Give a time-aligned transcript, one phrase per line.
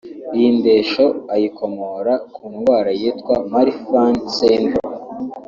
[0.35, 4.97] Iyi ndeshyo ayikomora ku ndwara yitwa ‘Marfan Syndrome’